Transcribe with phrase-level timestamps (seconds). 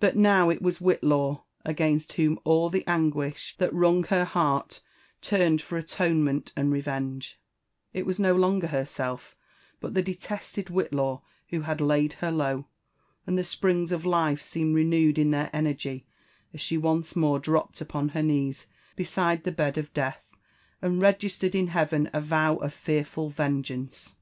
[0.00, 4.80] But now it was Whitlaw against whom all the anguish that wrung her heart
[5.20, 7.38] turned for atonement and revenge:
[7.92, 9.36] it was no longer herself,
[9.78, 12.64] but the detested Whitlaw who had laid her low;
[13.26, 16.06] and the springs of life seemed renewed in their energy
[16.54, 20.24] as she once more dropped upon her knees beside the bed of death,
[20.80, 24.16] and registered in heaven a vow of fear ful vengeance.